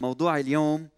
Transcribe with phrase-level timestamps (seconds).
[0.00, 0.88] موضوع اليوم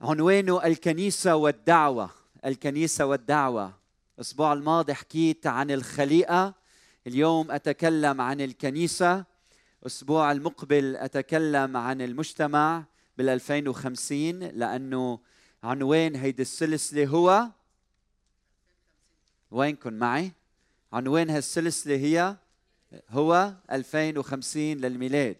[0.00, 2.10] عنوانه الكنيسة والدعوة.
[2.44, 3.72] الكنيسة والدعوة.
[4.14, 6.54] الأسبوع الماضي حكيت عن الخليقة.
[7.06, 9.24] اليوم أتكلم عن الكنيسة.
[9.82, 12.84] الأسبوع المقبل أتكلم عن المجتمع
[13.18, 15.20] بال 2050 لأنه
[15.62, 17.48] عنوان هيدي السلسلة هو
[19.50, 20.32] وينكم معي؟
[20.92, 22.36] عنوان هالسلسلة هي
[23.10, 25.36] هو 2050 للميلاد.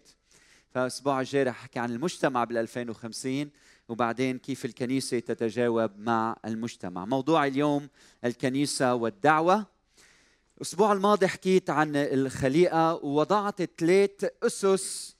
[0.71, 3.49] فالاسبوع الجاي رح أحكي عن المجتمع بال 2050
[3.89, 7.05] وبعدين كيف الكنيسة تتجاوب مع المجتمع.
[7.05, 7.89] موضوع اليوم
[8.25, 9.65] الكنيسة والدعوة.
[10.57, 15.15] الأسبوع الماضي حكيت عن الخليقة ووضعت ثلاث أسس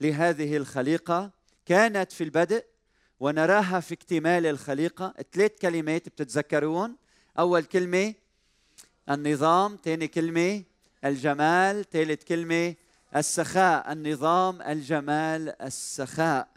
[0.00, 1.30] لهذه الخليقة.
[1.66, 2.64] كانت في البدء
[3.20, 5.14] ونراها في اكتمال الخليقة.
[5.32, 6.96] ثلاث كلمات بتتذكرون.
[7.38, 8.14] أول كلمة
[9.10, 10.62] النظام ثاني كلمة
[11.04, 12.74] الجمال ثالث كلمة
[13.16, 13.92] السخاء.
[13.92, 16.48] النظام الجمال السخاء.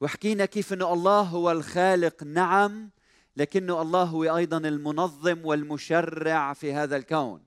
[0.00, 2.90] وحكينا كيف إنه الله هو الخالق نعم
[3.36, 7.40] لكنه الله هو أيضا المنظم والمشرع في هذا الكون.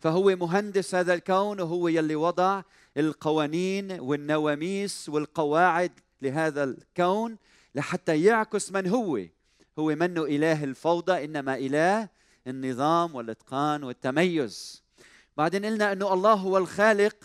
[0.00, 2.62] فهو مهندس هذا الكون وهو يلي وضع
[2.96, 7.36] القوانين والنواميس والقواعد لهذا الكون
[7.74, 9.20] لحتى يعكس من هو.
[9.78, 12.08] هو منه إله الفوضى إنما إله
[12.46, 14.82] النظام والاتقان والتميز.
[15.36, 17.16] بعدين قلنا إنه الله هو الخالق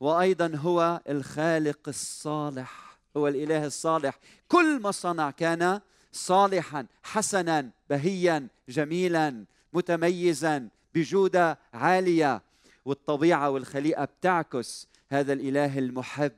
[0.00, 4.18] وأيضا هو الخالق الصالح هو الإله الصالح.
[4.48, 5.80] كل ما صنع كان
[6.12, 12.42] صالحا حسنا بهيا جميلا متميزا بجودة عالية.
[12.84, 16.32] والطبيعة والخليقة بتعكس هذا الإله المحب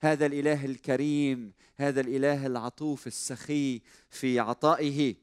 [0.00, 5.14] هذا الإله الكريم هذا الإله العطوف السخي في عطائه.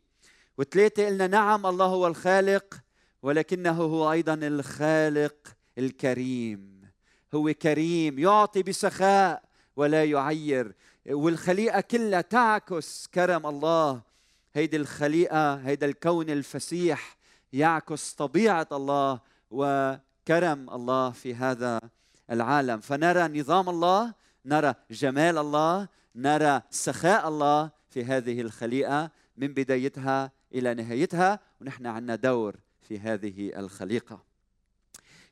[0.58, 2.80] وثلاثه قلنا نعم الله هو الخالق
[3.22, 5.36] ولكنه هو أيضا الخالق
[5.78, 6.82] الكريم.
[7.36, 9.44] هو كريم يعطي بسخاء
[9.76, 10.76] ولا يعير.
[11.10, 14.02] والخليقة كلها تعكس كرم الله.
[14.54, 17.18] هيدي الخليقة هيدا الكون الفسيح
[17.54, 19.20] يعكس طبيعة الله
[19.52, 21.80] وكرم الله في هذا
[22.32, 22.80] العالم.
[22.80, 24.14] فنرى نظام الله
[24.46, 32.16] نرى جمال الله نرى سخاء الله في هذه الخليقة من بدايتها إلى نهايتها ونحن عندنا
[32.16, 34.24] دور في هذه الخليقة.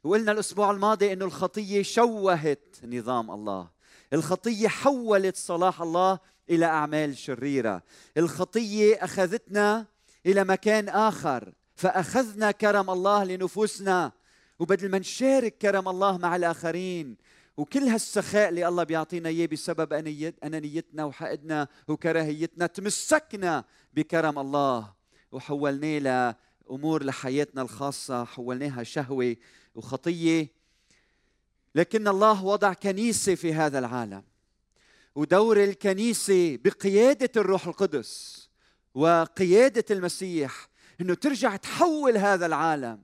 [0.03, 3.69] وقلنا الأسبوع الماضي إنه الخطية شوهت نظام الله.
[4.13, 7.83] الخطية حولت صلاح الله إلى أعمال شريرة.
[8.17, 9.85] الخطية أخذتنا
[10.25, 14.11] إلى مكان آخر فأخذنا كرم الله لنفوسنا.
[14.59, 17.17] وبدل ما نشارك كرم الله مع الآخرين
[17.57, 19.93] وكل هالسخاء اللي الله بيعطينا إياه بسبب
[20.43, 25.00] أنانيتنا وحقدنا وكراهيتنا تمسكنا بكرم الله.
[25.31, 26.35] وحولناه
[26.69, 29.35] لأمور لحياتنا الخاصة حولناها شهوة
[29.75, 30.47] وخطية.
[31.75, 34.23] لكن الله وضع كنيسة في هذا العالم
[35.15, 38.41] ودور الكنيسة بقيادة الروح القدس
[38.93, 40.69] وقيادة المسيح
[41.01, 42.99] إنه ترجع تحول هذا العالم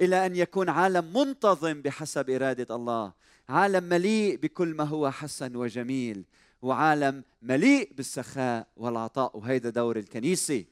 [0.00, 3.12] إلى أن يكون عالم منتظم بحسب إرادة الله
[3.48, 6.24] عالم مليء بكل ما هو حسن وجميل
[6.62, 10.64] وعالم مليء بالسخاء والعطاء وهيدا دور الكنيسة.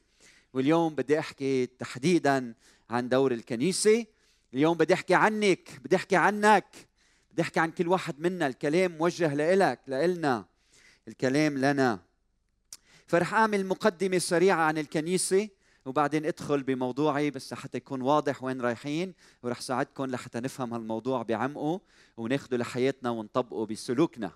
[0.53, 2.53] واليوم بدي أحكي تحديدا
[2.89, 4.05] عن دور الكنيسة.
[4.53, 6.65] اليوم بدي أحكي عنك بدي أحكي عنك.
[7.31, 8.47] بدي أحكي عن كل واحد منا.
[8.47, 10.45] الكلام موجه لإلك لإلنا.
[11.07, 11.99] الكلام لنا.
[13.07, 15.49] فرح أعمل مقدمة سريعة عن الكنيسة
[15.85, 19.13] وبعدين أدخل بموضوعي بس حتى يكون واضح وين رايحين.
[19.43, 21.81] ورح ساعدكم لحتى نفهم هالموضوع بعمقه
[22.17, 24.31] وناخده لحياتنا ونطبقه بسلوكنا.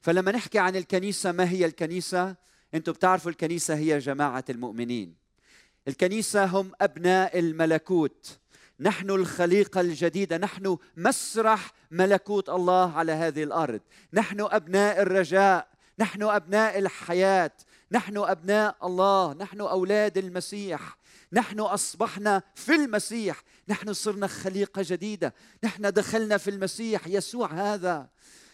[0.00, 2.36] فلما نحكي عن الكنيسة ما هي الكنيسة؟
[2.74, 5.27] أنتم بتعرفوا الكنيسة هي جماعة المؤمنين.
[5.88, 8.38] الكنيسة هم أبناء الملكوت.
[8.80, 10.36] نحن الخليقة الجديدة.
[10.36, 13.80] نحن مسرح ملكوت الله على هذه الأرض.
[14.12, 15.68] نحن أبناء الرجاء.
[15.98, 17.50] نحن أبناء الحياة.
[17.92, 19.32] نحن أبناء الله.
[19.32, 20.98] نحن أولاد المسيح.
[21.32, 23.42] نحن أصبحنا في المسيح.
[23.68, 25.34] نحن صرنا خليقة جديدة.
[25.64, 27.06] نحن دخلنا في المسيح.
[27.06, 28.08] يسوع هذا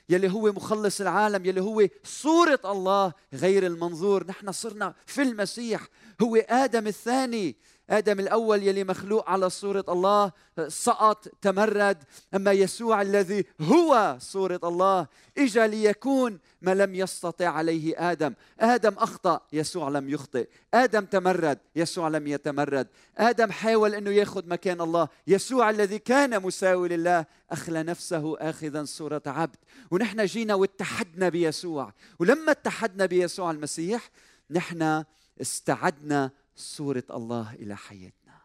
[0.09, 4.27] يلي هو مخلص العالم يلي هو صورة الله غير المنظور.
[4.27, 5.89] نحن صرنا في المسيح.
[6.23, 7.57] هو آدم الثاني.
[7.91, 10.33] آدم الأول يلي مخلوق على صورة الله
[10.69, 12.03] سقط تمرد.
[12.35, 15.07] أما يسوع الذي هو صورة الله
[15.39, 18.35] إجا ليكون ما لم يستطع عليه آدم.
[18.61, 20.49] آدم أخطأ يسوع لم يخطئ.
[20.75, 22.87] آدم تمرد يسوع لم يتمرد.
[23.19, 25.09] آدم حاول أنه يأخذ مكان الله.
[25.27, 29.57] يسوع الذي كان مساوي لله أخلى نفسه آخذا صورة عبد.
[29.91, 31.93] ونحن جينا واتحدنا بيسوع.
[32.19, 34.11] ولما اتحدنا بيسوع المسيح
[34.51, 35.05] نحن
[35.41, 38.41] استعدنا صورة الله إلى حياتنا.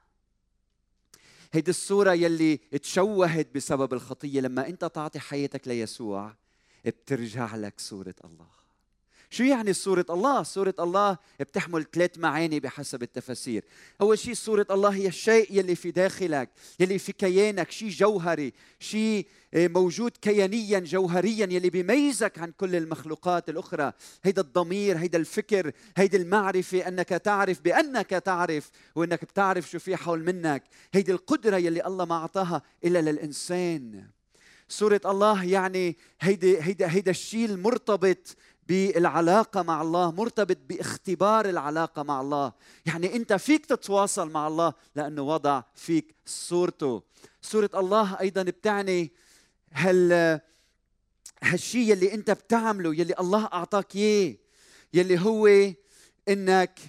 [1.51, 4.41] هيدي الصورة يلي تشوهت بسبب الخطية.
[4.41, 6.35] لما أنت تعطي حياتك ليسوع
[6.85, 8.58] بترجع لك صورة الله.
[9.31, 13.65] شو يعني صورة الله؟ صورة الله بتحمل ثلاث معاني بحسب التفاسير.
[14.01, 16.49] أول شيء صورة الله هي الشيء يلي في داخلك،
[16.79, 23.49] يلي في كيانك، شيء جوهري، شيء آه، موجود كيانيا جوهريا يلي بيميزك عن كل المخلوقات
[23.49, 23.93] الأخرى.
[24.23, 30.23] هيدا الضمير، هيدا الفكر، هيدا المعرفة أنك تعرف بأنك تعرف وأنك بتعرف شو في حول
[30.23, 30.63] منك.
[30.93, 34.09] هيدي القدرة يلي الله ما أعطاها إلا للإنسان.
[34.69, 38.35] صورة الله يعني هيدا هيدا هيدا الشيء المرتبط
[38.69, 42.53] بالعلاقة مع الله مرتبط باختبار العلاقة مع الله.
[42.85, 47.03] يعني أنت فيك تتواصل مع الله لأنه وضع فيك صورته.
[47.41, 49.11] صورة الله أيضا بتعني
[49.73, 50.39] هال
[51.43, 54.35] هالشيء يلي أنت بتعمله يلي الله أعطاك إياه
[54.93, 55.73] يلي هو
[56.29, 56.79] إنك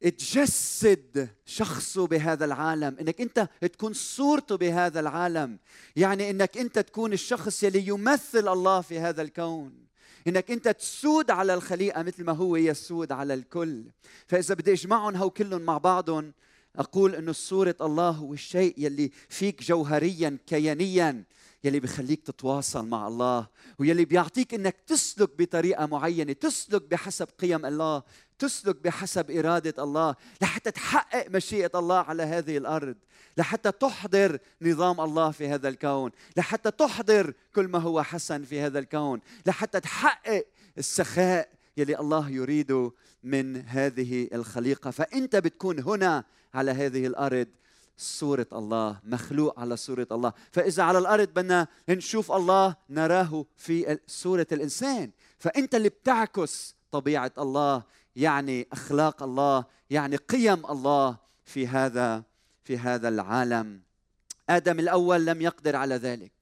[0.00, 5.58] تجسد شخصه بهذا العالم إنك أنت تكون صورته بهذا العالم.
[5.96, 9.86] يعني إنك أنت تكون الشخص يلي يمثل الله في هذا الكون.
[10.26, 13.84] إنك أنت تسود على الخليقة مثل ما هو يسود على الكل.
[14.26, 16.32] فإذا بدي أجمعهم هو كلهم مع بعضهم
[16.76, 21.24] أقول إنه صورة الله هو الشيء يلي فيك جوهريا كيانيا.
[21.66, 23.46] يلي بخليك تتواصل مع الله
[23.78, 28.02] ويلي بيعطيك إنك تسلك بطريقة معينة تسلك بحسب قيم الله
[28.38, 32.96] تسلك بحسب إرادة الله لحتى تحقق مشيئة الله على هذه الأرض
[33.36, 38.78] لحتى تحضر نظام الله في هذا الكون لحتى تحضر كل ما هو حسن في هذا
[38.78, 40.44] الكون لحتى تحقق
[40.78, 42.92] السخاء يلي الله يريده
[43.22, 44.90] من هذه الخليقة.
[44.90, 46.24] فأنت بتكون هنا
[46.54, 47.48] على هذه الأرض
[47.96, 50.32] صورة الله مخلوق على صورة الله.
[50.52, 55.10] فإذا على الأرض بدنا نشوف الله نراه في صورة الإنسان.
[55.38, 57.82] فأنت اللي بتعكس طبيعة الله
[58.16, 62.22] يعني أخلاق الله يعني قيم الله في هذا
[62.64, 63.80] في هذا العالم.
[64.50, 66.32] آدم الأول لم يقدر على ذلك.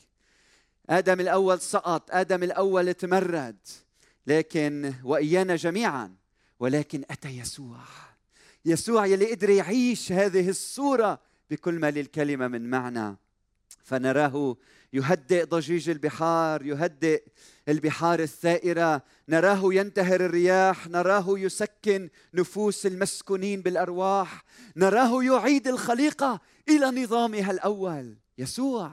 [0.90, 3.56] آدم الأول سقط آدم الأول تمرد.
[4.26, 6.14] لكن وإيانا جميعا
[6.60, 7.78] ولكن أتى يسوع.
[8.64, 11.20] يسوع يلي قدر يعيش هذه الصورة
[11.50, 13.16] بكل ما للكلمة من معنى.
[13.84, 14.56] فنراه
[14.92, 17.22] يهدئ ضجيج البحار يهدئ
[17.68, 24.44] البحار الثائرة نراه ينتهر الرياح نراه يسكن نفوس المسكونين بالأرواح.
[24.76, 28.16] نراه يعيد الخليقة إلى نظامها الأول.
[28.38, 28.92] يسوع!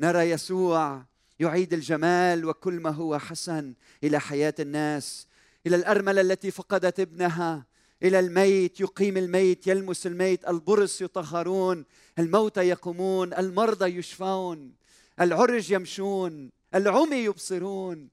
[0.00, 1.04] نرى يسوع
[1.40, 3.74] يعيد الجمال وكل ما هو حسن
[4.04, 5.26] إلى حياة الناس
[5.66, 7.66] إلى الأرملة التي فقدت ابنها.
[8.02, 11.84] إلى الميت يقيم الميت يلمس الميت البرص يطهرون
[12.18, 14.72] الموتى يقومون المرضى يشفون
[15.20, 18.08] العرج يمشون العمي يبصرون.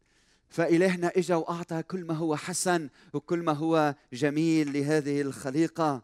[0.49, 6.01] فإلهنا إجا وأعطى كل ما هو حسن وكل ما هو جميل لهذه الخليقة.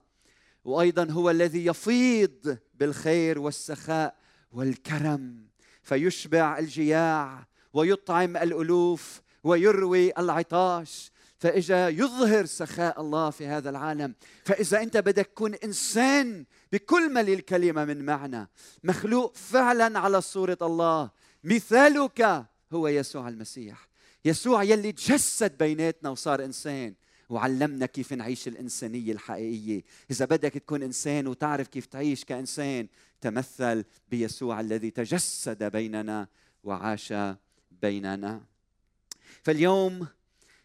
[0.66, 4.16] وأيضا هو الذي يفيض بالخير والسخاء
[4.52, 5.46] والكرم
[5.84, 11.11] فيشبع الجياع ويطعم الألوف ويروي العطاش.
[11.42, 14.16] فاجا يظهر سخاء الله في هذا العالم
[14.46, 18.50] فإذا أنت بدك تكون إنسان بكل ما للكلمه من معنى
[18.84, 21.10] مخلوق فعلا على صورة الله.
[21.44, 23.88] مثالك هو يسوع المسيح.
[24.26, 26.94] يسوع يلي تجسد بيناتنا وصار إنسان.
[27.30, 29.84] وعلمنا كيف نعيش الإنسانية الحقيقية.
[30.12, 32.88] إذا بدك تكون إنسان وتعرف كيف تعيش كإنسان
[33.22, 36.28] تمثل بيسوع الذي تجسد بيننا
[36.64, 37.14] وعاش
[37.82, 38.42] بيننا.
[39.44, 40.08] فاليوم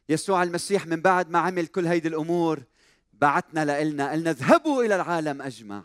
[0.09, 2.63] يسوع المسيح من بعد ما عمل كل هيدي الأمور
[3.13, 5.83] بعتنا لنا قلنا اذهبوا إلى العالم أجمع.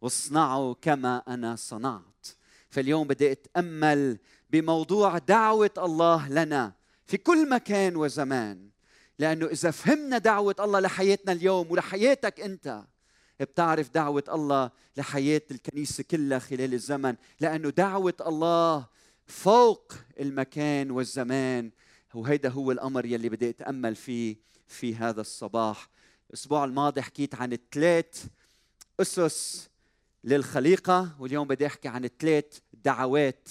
[0.00, 2.26] واصنعوا كما أنا صنعت.
[2.70, 4.18] فاليوم بدي أتأمل
[4.50, 6.72] بموضوع دعوة الله لنا
[7.06, 8.68] في كل مكان وزمان.
[9.18, 12.84] لأنه إذا فهمنا دعوة الله لحياتنا اليوم ولحياتك أنت
[13.40, 17.14] بتعرف دعوة الله لحياة الكنيسة كلها خلال الزمن.
[17.40, 18.86] لأنه دعوة الله
[19.26, 21.70] فوق المكان والزمان.
[22.16, 25.88] وهيدا هو الأمر يلي بدي أتأمل فيه في هذا الصباح.
[26.28, 28.26] الأسبوع الماضي حكيت عن ثلاث
[29.00, 29.68] أسس
[30.24, 33.48] للخليقة واليوم بدي أحكي عن ثلاث دعوات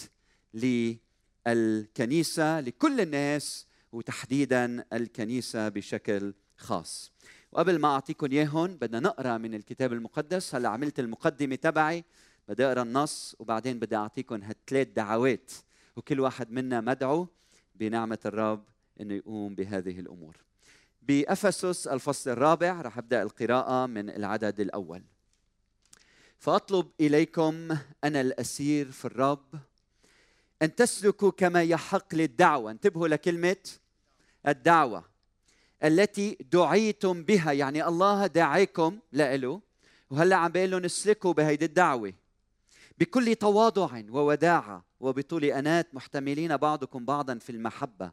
[1.48, 7.12] للكنيسة لكل الناس وتحديدا الكنيسة بشكل خاص.
[7.51, 10.55] وقبل ما اعطيكم اياهم بدنا نقرأ من الكتاب المقدس.
[10.55, 12.03] هلأ عملت المقدمة تبعي
[12.48, 15.51] بدي أقرأ النص وبعدين بدي اعطيكم هالثلاث دعوات
[15.95, 17.27] وكل واحد منا مدعو.
[17.75, 18.63] بنعمة الرب
[19.01, 20.38] أنه يقوم بهذه الأمور.
[21.01, 25.03] بأفسس الفصل الرابع رح أبدأ القراءة من العدد الأول.
[26.39, 29.55] فأطلب إليكم أنا الأسير في الرب
[30.62, 32.72] أن تسلكوا كما يحق للدعوة.
[32.72, 33.58] انتبهوا لكلمة
[34.48, 35.03] الدعوة
[35.84, 37.51] التي دعيتم بها.
[37.51, 39.62] يعني الله دعيكم لإله.
[40.10, 42.13] وهلأ عم بيقول لهم اسلكوا بهيدي الدعوة
[43.00, 44.85] بكل تواضع ووداعة.
[44.99, 48.11] وبطول أنات محتملين بعضكم بعضا في المحبة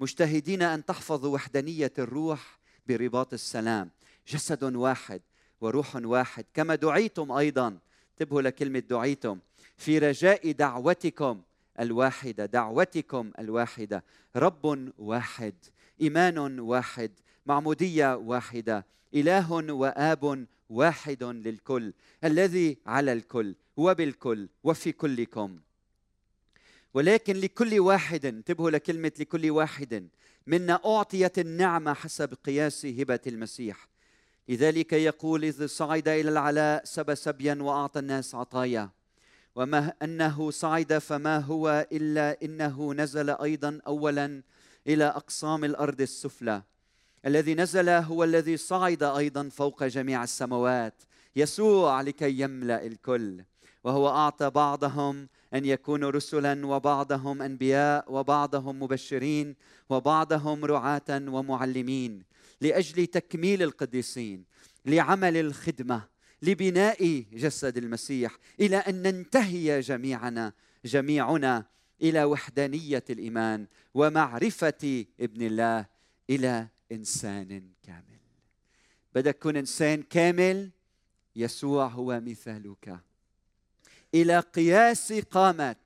[0.00, 3.90] مجتهدين أن تحفظوا وحدانية الروح برباط السلام.
[4.28, 5.22] جسد واحد
[5.60, 7.78] وروح واحد كما دعيتم أيضا.
[8.12, 9.38] انتبهوا لكلمة دعيتم.
[9.76, 11.42] في رجاء دعوتكم
[11.80, 14.04] الواحدة دعوتكم الواحدة.
[14.36, 15.54] رب واحد
[16.00, 17.10] إيمان واحد
[17.46, 21.92] معمودية واحدة إله وآب واحد للكل
[22.24, 25.58] الذي على الكل وبالكل وفي كلكم.
[26.94, 30.08] ولكن لكل واحد انتبهوا لكلمة لكل واحد
[30.46, 33.88] منا أعطيت النعمة حسب قياس هبة المسيح.
[34.48, 38.90] لذلك يقول إذ صعد إلى العلاء سب سبيا وأعطى الناس عطايا.
[39.54, 44.42] وما أنه صعد فما هو إلا إنه نزل أيضا أولا
[44.86, 46.62] إلى أقسام الأرض السفلى.
[47.26, 51.02] الذي نزل هو الذي صعد أيضا فوق جميع السماوات
[51.36, 53.44] يسوع لكي يملأ الكل.
[53.84, 59.56] وهو أعطى بعضهم أن يكونوا رسلا وبعضهم أنبياء وبعضهم مبشرين
[59.88, 62.22] وبعضهم رعاة ومعلمين
[62.60, 64.44] لأجل تكميل القديسين
[64.86, 66.08] لعمل الخدمة
[66.42, 70.52] لبناء جسد المسيح إلى أن ننتهي جميعنا
[70.84, 71.66] جميعنا
[72.02, 75.86] إلى وحدانية الإيمان ومعرفة ابن الله
[76.30, 78.18] إلى إنسان كامل.
[79.14, 80.70] بدك تكون إنسان كامل
[81.36, 83.00] يسوع هو مثالك.
[84.14, 85.76] إلى قياس قامه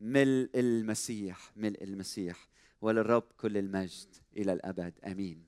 [0.00, 2.48] ملء المسيح ملء المسيح.
[2.82, 4.92] وللرب كل المجد إلى الأبد.
[5.06, 5.44] آمين.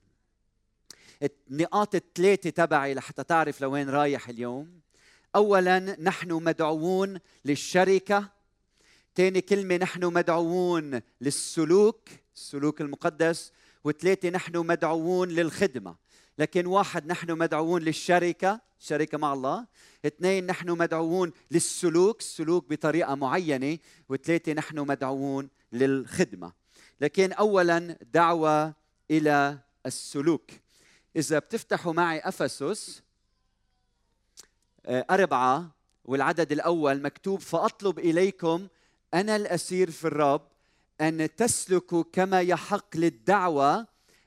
[1.51, 4.81] النقاط الثلاثة تبعي لحتى تعرف لوين رايح اليوم.
[5.37, 8.31] اولا نحن مدعوون للشركة.
[9.17, 13.53] ثاني كلمة نحن مدعوون للسلوك السلوك المقدس.
[13.85, 16.02] وثلاثة نحن مدعوون للخدمة.
[16.39, 19.67] لكن واحد نحن مدعوون للشركة شركة مع الله.
[20.07, 23.79] اثنين نحن مدعوون للسلوك السلوك بطريقة معينة.
[24.09, 26.53] وثلاثة نحن مدعوون للخدمة.
[27.01, 28.75] لكن اولا دعوة
[29.11, 30.51] إلى السلوك.
[31.17, 33.03] إذا بتفتحوا معي أفسس
[34.87, 35.71] آه، أربعة
[36.05, 38.69] والعدد الأول مكتوب فأطلب إليكم
[39.15, 40.49] أنا الأسير في الرب
[41.01, 43.87] أن تسلكوا كما يحق للدعوة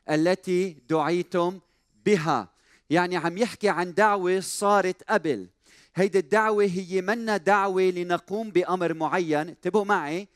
[0.10, 1.60] التي دعيتم
[2.06, 2.50] بها.
[2.90, 5.48] يعني عم يحكي عن دعوة صارت قبل.
[5.96, 9.48] هيدي الدعوة هي منا دعوة لنقوم بأمر معين.
[9.48, 10.28] انتبهوا معي.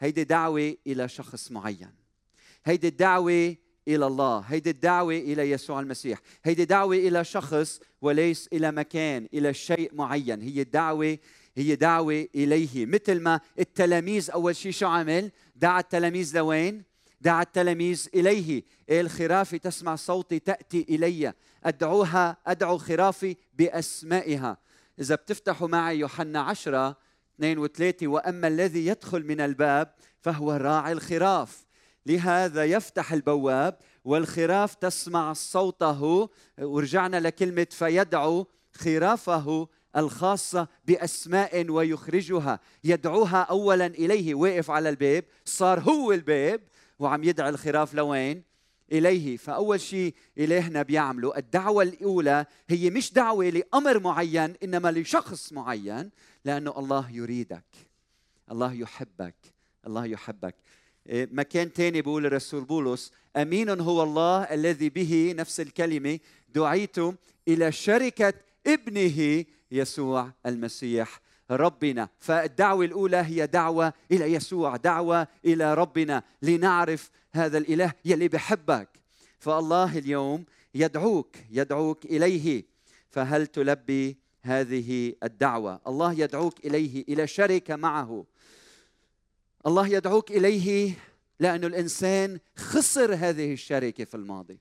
[0.00, 1.90] هيدي دعوة إلى شخص معين.
[2.64, 3.56] هيدي الدعوة
[3.88, 4.38] إلى الله.
[4.38, 6.20] هيدي الدعوة إلى يسوع المسيح.
[6.44, 10.42] هيدي دعوة إلى شخص وليس إلى مكان إلى شيء معين.
[10.42, 11.18] هي الدعوة
[11.56, 12.86] هي دعوة إليه.
[12.86, 16.82] مثل ما التلاميذ أول شيء شو عمل؟ دعا التلاميذ لوين؟
[17.20, 18.62] دعا التلاميذ إليه.
[18.90, 21.32] الخرافة تسمع صوتي تأتي إلي.
[21.64, 24.58] أدعوها أدعو خرافي بأسمائها.
[25.00, 26.96] إذا بتفتحوا معي يوحنا عشرة
[27.36, 31.66] اثنين وثلاثة وأما الذي يدخل من الباب فهو راعي الخراف.
[32.06, 36.28] لهذا يفتح البواب والخراف تسمع صوته.
[36.58, 42.60] ورجعنا لكلمة فيدعو خرافه الخاصة بأسماء ويخرجها.
[42.84, 44.34] يدعوها أولا إليه.
[44.34, 45.24] واقف على الباب.
[45.44, 46.60] صار هو الباب.
[46.98, 48.42] وعم يدعي الخراف لوين؟
[48.92, 49.36] إليه.
[49.36, 56.10] فأول شيء إلهنا بيعمله الدعوة الأولى هي مش دعوة لأمر معين إنما لشخص معين
[56.44, 57.64] لأنه الله يريدك.
[58.50, 59.34] الله يحبك.
[59.86, 60.54] الله يحبك.
[61.08, 66.18] إيه، مكان تاني بيقول الرسول بولس أمين هو الله الذي به نفس الكلمة
[66.54, 67.14] دعيتم
[67.48, 68.34] إلى شركة
[68.66, 71.20] ابنه يسوع المسيح.
[71.50, 72.08] ربنا.
[72.18, 78.88] فالدعوة الأولى هي دعوة إلى يسوع دعوة إلى ربنا لنعرف هذا الإله يلي بحبك.
[79.38, 82.64] فالله اليوم يدعوك يدعوك إليه.
[83.10, 88.24] فهل تلبي هذه الدعوة؟ الله يدعوك إليه إلى شركة معه.
[89.66, 90.94] الله يدعوك إليه
[91.40, 94.58] لأن الإنسان خسر هذه الشركة في الماضي.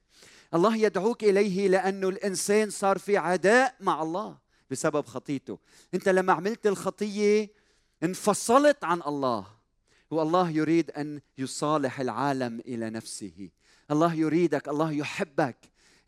[0.54, 4.38] الله يدعوك إليه لأن الإنسان صار في عداء مع الله.
[4.72, 5.60] بسبب خطيته.
[5.94, 7.50] انت لما عملت الخطية
[8.04, 9.48] انفصلت عن الله.
[10.12, 13.50] والله يريد أن يصالح العالم إلى نفسه.
[13.92, 15.58] الله يريدك الله يحبك.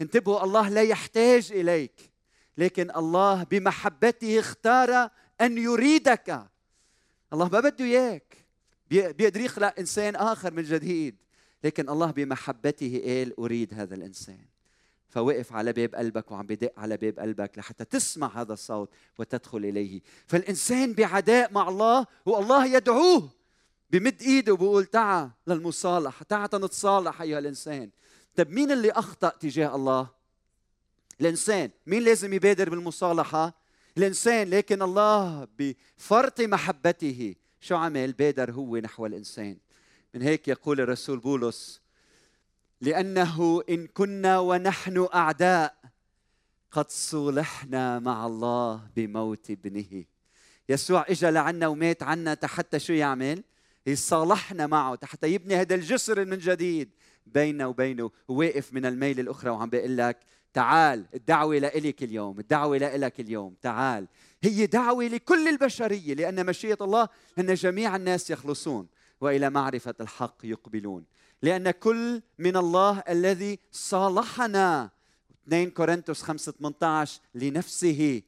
[0.02, 2.12] انتبهوا الله لا يحتاج إليك.
[2.58, 5.10] لكن الله بمحبته اختار
[5.42, 6.48] أن يريدك.
[7.34, 8.38] الله ما بده إياك.
[8.90, 11.16] بيقدر يخلق إنسان آخر من جديد.
[11.64, 14.46] لكن الله بمحبته قال أريد هذا الإنسان.
[15.10, 20.02] فوقف على باب قلبك وعم بدق على باب قلبك لحتى تسمع هذا الصوت وتدخل إليه.
[20.28, 23.30] فالإنسان بعداء مع الله والله يدعوه.
[23.92, 27.90] بمد إيده وبقول تعا للمصالحة تعا نتصالح أيها الإنسان.
[28.36, 30.10] طيب مين اللي أخطأ تجاه الله؟
[31.22, 31.70] الإنسان.
[31.88, 33.54] مين لازم يبادر بالمصالحة؟
[33.98, 34.50] الإنسان.
[34.50, 37.36] لكن الله بفرط محبته.
[37.62, 39.58] شو عمل؟ بادر هو نحو الإنسان.
[40.14, 41.82] من هيك يقول الرسول بولس
[42.82, 45.78] لأنه إن كنا ونحن أعداء
[46.72, 50.06] قد صلحنا مع الله بموت ابنه.
[50.70, 53.44] يسوع اجى لعنا ومات عنا حتى شو يعمل؟
[53.88, 56.90] يصالحنا معه حتى يبني هذا الجسر من جديد.
[57.26, 60.18] بيننا وبينه وواقف من الميل الأخرى وعم بيقول لك
[60.54, 64.08] تعال الدعوة لإلك اليوم الدعوة لإلك اليوم تعال.
[64.44, 68.88] هي دعوة لكل البشرية لأن مشيئة الله أن جميع الناس يخلصون
[69.22, 71.06] وإلى معرفة الحق يقبلون.
[71.42, 74.90] لأن كل من الله الذي صالحنا.
[75.48, 78.22] 2 كورنثوس 5 18 لنفسه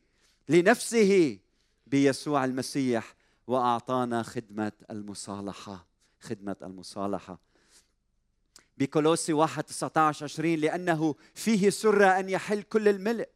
[0.50, 1.40] لنفسه
[1.88, 3.16] بيسوع المسيح
[3.48, 5.86] وأعطانا خدمة المصالحة
[6.20, 7.40] خدمة المصالحة.
[8.78, 13.30] بكولوسي 1 19 20 لأنه فيه سر أن يحل كل الملء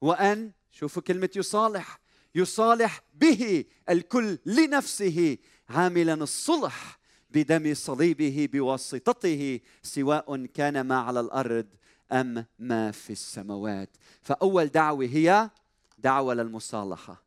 [0.00, 2.00] وأن شوفوا كلمة يصالح
[2.34, 5.38] يصالح به الكل لنفسه
[5.68, 6.98] عاملا الصلح
[7.34, 11.66] بدم صليبه بواسطته سواء كان ما على الأرض
[12.12, 13.90] أم ما في السماوات.
[14.22, 15.50] فأول دعوة هي
[15.98, 17.22] دعوة للمصالحة.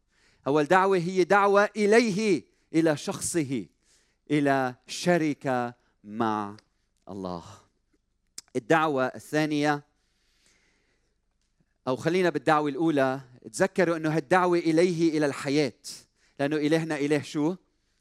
[0.47, 2.43] أول دعوة هي دعوة إليه
[2.73, 3.65] إلى شخصه
[4.31, 6.57] إلى شركة مع
[7.09, 7.43] الله.
[8.55, 9.83] الدعوة الثانية
[11.87, 13.21] أو خلينا بالدعوة الأولى
[13.53, 15.73] تذكروا أنه هالدعوة إليه إلى الحياة.
[16.39, 17.55] لأنه إلهنا إله شو؟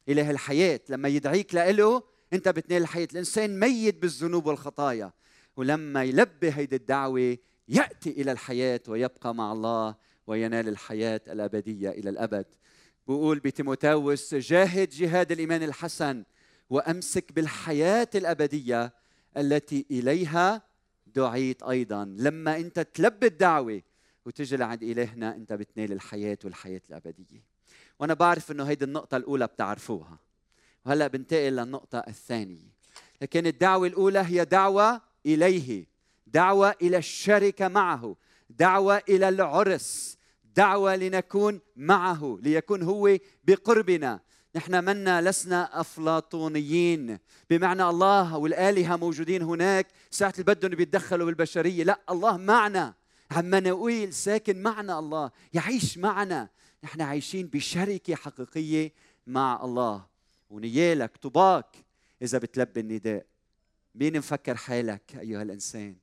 [0.09, 0.81] إله الحياة.
[0.89, 3.09] لما يدعيك له أنت بتنال الحياة.
[3.13, 5.13] الإنسان ميت بالذنوب والخطايا.
[5.57, 7.37] ولما يلبي هيدي الدعوة
[7.69, 9.95] يأتي إلى الحياة ويبقى مع الله
[10.27, 12.47] وينال الحياة الأبدية إلى الأبد.
[13.07, 16.25] بقول بتيموتاوس جاهد جهاد الإيمان الحسن
[16.71, 18.95] وأمسك بالحياة الأبدية
[19.37, 20.63] التي إليها
[21.07, 22.05] دعيت أيضا.
[22.05, 23.83] لما أنت تلبي الدعوة
[24.27, 27.54] وتجي لعند إلهنا أنت بتنال الحياة والحياة الأبدية.
[27.99, 30.19] وأنا بعرف إنه هيدي النقطة الأولى بتعرفوها.
[30.87, 32.75] وهلأ بنتقل للنقطة الثانية.
[33.23, 35.87] لكن الدعوة الأولى هي دعوة إليه.
[36.27, 38.17] دعوة إلى الشركة معه.
[38.51, 40.19] دعوة إلى العرس.
[40.57, 44.21] دعوة لنكون معه ليكون هو بقربنا.
[44.57, 47.19] نحن منا لسنا أفلاطونيين.
[47.51, 49.87] بمعنى الله والآلهة موجودين هناك.
[50.11, 51.85] ساعة اللي بدهم بيتدخلوا بالبشرية.
[51.85, 52.95] لأ الله معنا.
[53.31, 55.31] عمانويل ساكن معنا الله.
[55.53, 56.49] يعيش معنا.
[56.85, 58.93] نحن عايشين بشركة حقيقية
[59.27, 60.07] مع الله.
[60.51, 61.77] ونيالك طباك
[62.23, 63.27] إذا بتلبي النداء.
[63.95, 65.97] مين مفكر حالك أيها الإنسان؟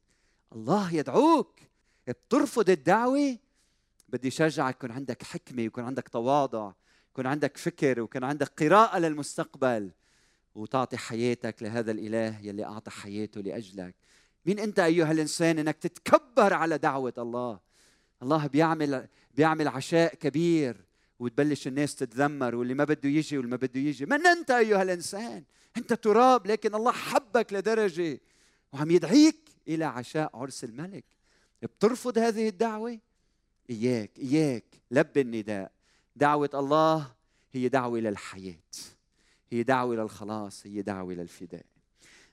[0.53, 1.59] الله يدعوك.
[2.07, 3.37] بترفض الدعوة.
[4.09, 6.71] بدي شجعك يكون عندك حكمة ويكون عندك تواضع
[7.11, 9.91] يكون عندك فكر ويكون عندك قراءة للمستقبل.
[10.55, 13.95] وتعطي حياتك لهذا الإله يلي أعطى حياته لأجلك.
[14.45, 17.59] مين أنت أيها الإنسان إنك تتكبر على دعوة الله؟
[18.21, 20.85] الله بيعمل بيعمل عشاء كبير
[21.19, 24.05] وتبلش الناس تتذمر واللي ما بده يجي واللي ما بده يجي.
[24.05, 25.43] من أنت أيها الإنسان؟
[25.77, 28.19] أنت تراب لكن الله حبك لدرجة
[28.73, 31.05] وعم يدعيك إلى عشاء عرس الملك.
[31.61, 32.99] بترفض هذه الدعوة؟
[33.69, 34.63] إياك إياك.
[34.91, 35.71] لب النداء.
[36.15, 37.11] دعوة الله
[37.53, 38.55] هي دعوة للحياة
[39.51, 41.65] هي دعوة للخلاص هي دعوة للفداء.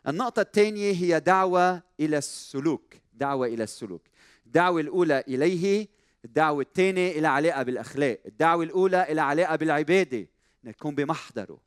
[0.08, 4.02] النقطة الثانية هي دعوة إلى السلوك دعوة إلى السلوك.
[4.46, 5.88] الدعوة الأولى إليه
[6.24, 8.20] الدعوة الثانية إلى علاقة بالأخلاق.
[8.26, 10.28] الدعوة الأولى إلى علاقة بالعبادة
[10.64, 11.60] إنك تكون بمحضره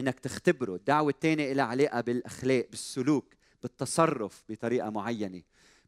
[0.00, 0.74] إنك تختبره.
[0.74, 5.42] الدعوة الثانية إلى علاقة بالأخلاق بالسلوك بالتصرف بطريقة معينة.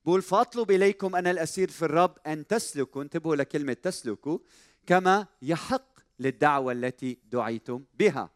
[0.05, 4.39] بقول فاطلب إليكم أنا الأسير في الرب أن تسلكوا انتبهوا لكلمة تسلكوا
[4.87, 8.31] كما يحق للدعوة التي دعيتم بها.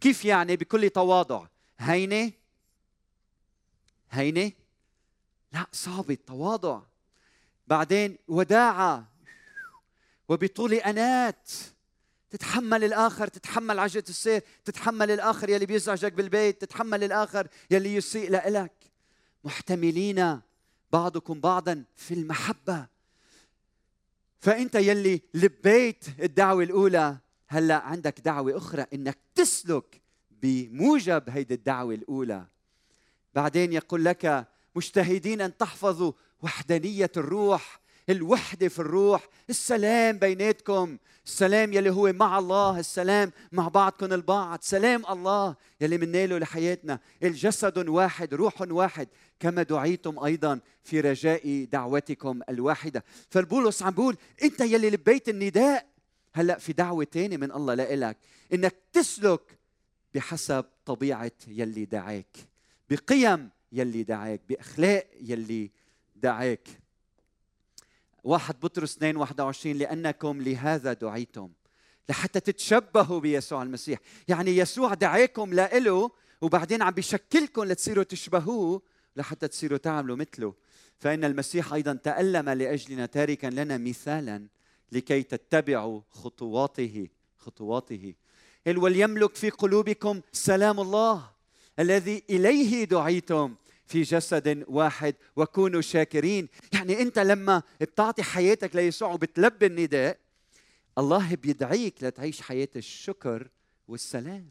[0.00, 1.46] كيف يعني؟ بكل تواضع.
[1.78, 2.32] هينة
[4.10, 4.52] هينه؟
[5.52, 6.82] لا صعب التواضع
[7.66, 9.08] بعدين وداعه
[10.28, 11.50] وبطول أنات.
[12.30, 18.72] تتحمل الآخر تتحمل عجلة السير تتحمل الآخر يلي بيزعجك بالبيت تتحمل الآخر يلي يسيء لك
[19.44, 20.40] محتملين
[20.92, 22.86] بعضكم بعضا في المحبة.
[24.40, 32.46] فأنت يلي لبيت الدعوة الأولى هلأ عندك دعوة أخرى إنك تسلك بموجب هيدي الدعوة الأولى.
[33.38, 34.46] بعدين يقول لك
[34.76, 42.78] مجتهدين أن تحفظوا وحدانية الروح الوحدة في الروح السلام بيناتكم السلام يلي هو مع الله
[42.78, 47.00] السلام مع بعضكم البعض سلام الله يلي مناله لحياتنا.
[47.22, 49.08] الجسد واحد روح واحد
[49.40, 53.04] كما دعيتم أيضا في رجاء دعوتكم الواحدة.
[53.30, 55.86] فالبولس عم بيقول أنت يلي لبيت النداء.
[56.34, 58.16] هلأ في دعوة ثانية من الله لإلك
[58.52, 59.58] إنك تسلك
[60.14, 62.57] بحسب طبيعة يلي دعاك.
[62.90, 65.70] بقيم يلي دعاك باخلاق يلي
[66.16, 66.68] دعاك.
[68.24, 71.50] واحد بطرس 2 21 لأنكم لهذا دعيتم
[72.08, 73.98] لحتى تتشبهوا بيسوع المسيح.
[74.28, 78.82] يعني يسوع دعاكم لإله وبعدين عم بيشكلكم لتصيروا تشبهوه
[79.16, 80.54] لحتى تصيروا تعملوا مثله.
[80.98, 84.48] فإن المسيح أيضا تألم لأجلنا تاركا لنا مثالا
[84.92, 88.14] لكي تتبعوا خطواته خطواته.
[88.66, 91.37] وليملك في قلوبكم سلام الله.
[91.78, 93.54] الذي إليه دعيتم
[93.86, 100.18] في جسد واحد وكونوا شاكرين يعني أنت لما بتعطي حياتك ليسوع وبتلبي النداء
[100.98, 103.48] الله بيدعيك لتعيش حياة الشكر
[103.88, 104.50] والسلام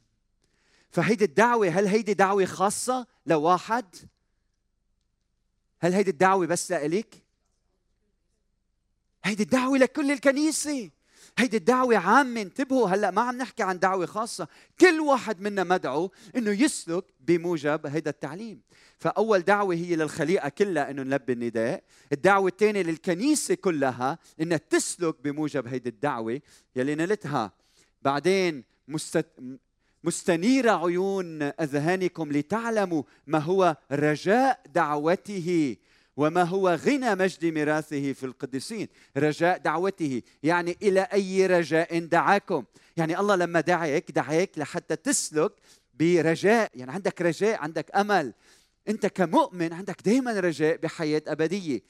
[0.89, 3.95] فهيدي الدعوة هل هيدي دعوة خاصة لواحد؟
[5.79, 7.23] هل هيدي الدعوة بس لإلك؟
[9.23, 10.89] هيدي الدعوة لكل الكنيسة
[11.37, 14.47] هيدي الدعوة عامة انتبهوا هلأ ما عم نحكي عن دعوة خاصة.
[14.79, 18.61] كل واحد منا مدعو إنه يسلك بموجب هيدا التعليم.
[18.97, 21.83] فأول دعوة هي للخليقة كلها إنه نلبي النداء.
[22.11, 26.41] الدعوة الثانية للكنيسة كلها إنها تسلك بموجب هيدي الدعوة
[26.75, 27.51] يلي نلتها.
[28.01, 29.25] بعدين مست...
[30.03, 35.75] مستنيرة عيون أذهانكم لتعلموا ما هو رجاء دعوته.
[36.17, 40.21] وما هو غنى مجد ميراثه في القديسين رجاء دعوته.
[40.43, 42.63] يعني إلى أي رجاء دعاكم؟
[42.97, 45.51] يعني الله لما دعاك دعاك لحتى تسلك
[45.99, 46.71] برجاء.
[46.75, 48.33] يعني عندك رجاء عندك أمل.
[48.89, 51.81] أنت كمؤمن عندك دائما رجاء بحياة أبدية.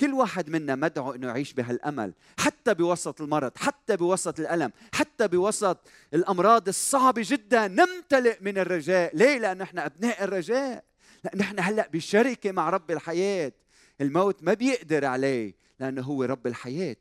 [0.00, 2.12] كل واحد منا مدعو إنه يعيش بهالأمل.
[2.38, 5.78] حتى بوسط المرض حتى بوسط الألم حتى بوسط
[6.14, 7.68] الأمراض الصعبة جدا.
[7.68, 9.16] نمتلئ من الرجاء.
[9.16, 10.84] ليه؟ لأن إحنا أبناء الرجاء.
[11.24, 13.52] لأن إحنا هلأ بشركة مع رب الحياة.
[14.02, 16.96] الموت ما بيقدر عليه لأنه هو رب الحياة.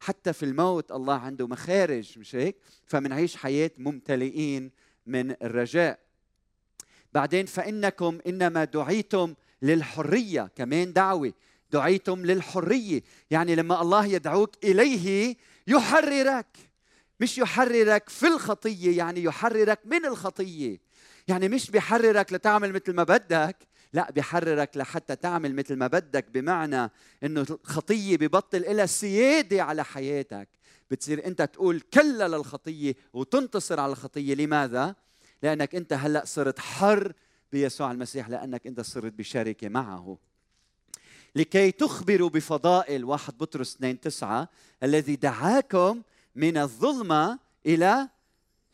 [0.00, 4.70] حتى في الموت الله عنده مخارج مش هيك؟ فمنعيش حياة ممتلئين
[5.06, 5.98] من الرجاء.
[7.12, 11.32] بعدين فإنكم إنما دعيتم للحرية كمان دعوة
[11.72, 13.02] دعيتم للحرية.
[13.30, 15.36] يعني لما الله يدعوك إليه
[15.66, 16.56] يحررك.
[17.20, 20.78] مش يحررك في الخطية يعني يحررك من الخطية.
[21.28, 23.56] يعني مش بيحررك لتعمل مثل ما بدك.
[23.94, 26.90] لا بيحررك لحتى تعمل مثل ما بدك بمعنى
[27.22, 30.48] إنه الخطية ببطل لها سياده على حياتك.
[30.90, 34.34] بتصير أنت تقول كلا للخطية وتنتصر على الخطية.
[34.34, 34.94] لماذا؟
[35.42, 37.12] لأنك أنت هلأ صرت حر
[37.52, 40.18] بيسوع المسيح لأنك أنت صرت بشركه معه.
[41.36, 44.48] لكي تخبروا بفضائل واحد بطرس 2 9
[44.82, 46.02] الذي دعاكم
[46.34, 48.08] من الظلمة إلى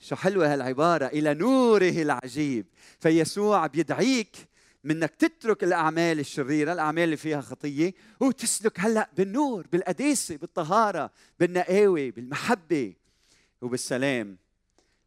[0.00, 2.66] شو حلوة هالعبارة إلى نوره العجيب.
[3.00, 4.49] فيسوع بيدعيك
[4.84, 12.94] منك تترك الأعمال الشريرة الأعمال اللي فيها خطية وتسلك هلأ بالنور بالقداسه بالطهارة بالنقاوة بالمحبة
[13.60, 14.38] وبالسلام.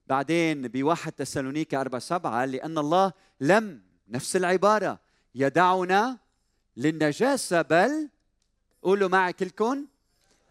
[0.07, 4.99] بعدين بواحد تسالونيكا أربعة سبعة لأن الله لم نفس العبارة
[5.35, 6.19] يدعنا
[6.77, 8.09] للنجاسة بل
[8.81, 9.85] قولوا معي كلكم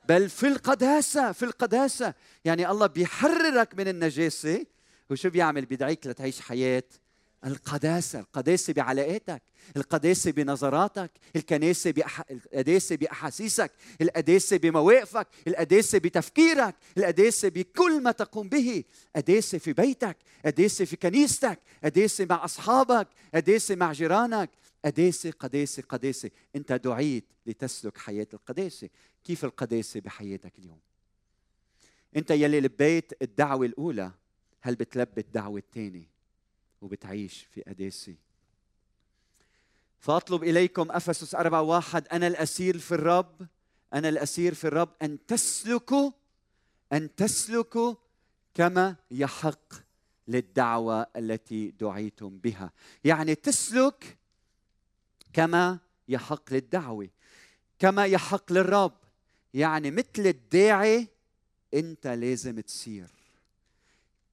[0.08, 2.14] بل في القداسة في القداسة.
[2.44, 4.66] يعني الله بيحررك من النجاسة.
[5.10, 6.84] وشو بيعمل؟ بيدعيك لتعيش حياة
[7.44, 9.42] القداسة القداسة بعلاقاتك
[9.76, 12.22] القداسة بنظراتك الكناسة بأح...
[12.30, 18.84] القداسة بأحاسيسك القداسة بمواقفك القداسة بتفكيرك القداسة بكل ما تقوم به.
[19.16, 24.50] قداسة في بيتك قداسة في كنيستك قداسة مع أصحابك قداسة مع جيرانك.
[24.84, 26.30] قداسة قداسة قداسة.
[26.56, 28.88] أنت دعيت لتسلك حياة القداسة.
[29.24, 30.80] كيف القداسة بحياتك اليوم؟
[32.16, 34.10] أنت يلي لبيت الدعوة الأولى
[34.60, 36.11] هل بتلبي الدعوة الثانية؟
[36.82, 38.14] وبتعيش في قداسة
[40.00, 43.46] فأطلب إليكم أفسس أربعة واحد أنا الأسير في الرب
[43.94, 46.10] أنا الأسير في الرب أن تسلكوا
[46.92, 47.94] أن تسلكوا
[48.54, 49.74] كما يحق
[50.28, 52.72] للدعوة التي دعيتم بها.
[53.04, 54.18] يعني تسلك
[55.32, 57.08] كما يحق للدعوة
[57.78, 58.96] كما يحق للرب.
[59.54, 61.08] يعني مثل الداعي
[61.74, 63.10] أنت لازم تصير.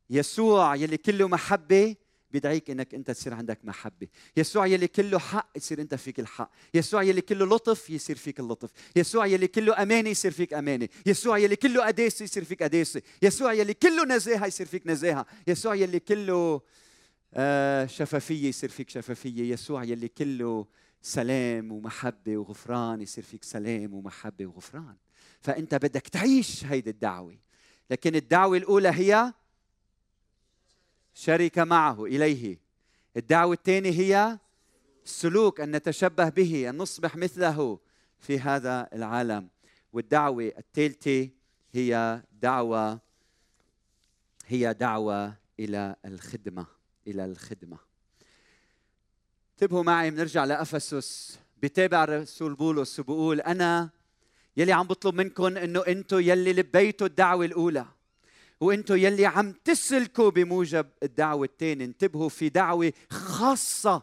[0.10, 1.96] يسوع يلي كله محبة
[2.32, 4.08] بيدعيك إنك أنت تصير عندك محبة.
[4.38, 6.52] يسوع يلي كله حق يصير أنت فيك الحق.
[6.74, 8.70] يسوع يلي كله لطف يصير فيك اللطف.
[8.96, 13.54] يسوع يلي كله امانه يصير فيك امانه يسوع يلي كله قداسه يصير فيك قداسه يسوع
[13.54, 15.26] يلي كله نزاهة يصير فيك نزاهة.
[15.48, 16.62] يسوع يلي كله
[17.34, 19.54] آه شفافية يصير فيك شفافية.
[19.54, 20.65] يسوع يلي كله
[21.02, 24.96] سلام ومحبة وغفران يصير فيك سلام ومحبة وغفران.
[25.42, 27.38] فأنت بدك تعيش هيدي الدعوة.
[27.89, 29.34] لكن الدعوة الأولى هي
[31.20, 32.60] شرك معه إليه.
[33.18, 34.40] الدعوة الثانية هي
[35.06, 37.80] السلوك أن نتشبه به أن نصبح مثله
[38.20, 39.50] في هذا العالم.
[39.94, 41.30] والدعوة الثالثة
[41.72, 43.00] هي دعوة
[44.48, 46.66] هي دعوة إلى الخدمة
[47.08, 47.78] إلى الخدمة.
[49.52, 51.40] انتبهوا معي بنرجع لأفسس.
[51.64, 53.90] بتابع الرسول بولس وبقول أنا
[54.58, 57.86] يلي عم بطلب منكم إنه أنتم يلي لبيتوا الدعوة الأولى.
[58.62, 64.02] وأنتم يلي عم تسلكوا بموجب الدعوة الثانية انتبهوا في دعوة خاصة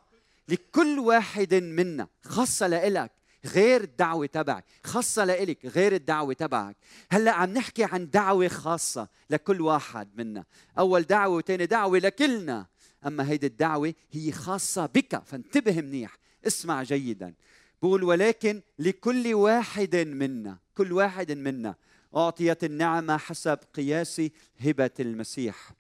[0.49, 3.11] لكل واحد منا خاصة لإلك
[3.47, 6.77] غير الدعوة تبعك خاصة لإلك غير الدعوة تبعك.
[7.11, 10.45] هلأ عم نحكي عن دعوة خاصة لكل واحد منا.
[10.79, 12.66] أول دعوة وثاني دعوة لكلنا.
[13.07, 17.35] أما هيدي الدعوة هي خاصة بك فانتبه منيح اسمع جيدا.
[17.83, 21.75] بقول ولكن لكل واحد منا كل واحد منا
[22.16, 24.23] أعطيت النعمة حسب قياس
[24.61, 25.73] هبة المسيح.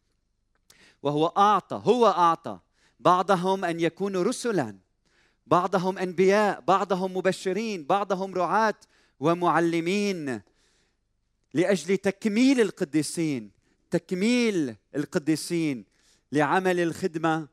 [1.02, 2.58] وهو أعطى هو أعطى.
[3.00, 4.76] بعضهم أن يكونوا رسلا
[5.46, 8.74] بعضهم أنبياء بعضهم مبشرين بعضهم رعاة
[9.20, 10.40] ومعلمين
[11.54, 13.50] لأجل تكميل القديسين
[13.90, 15.84] تكميل القديسين
[16.32, 17.48] لعمل الخدمة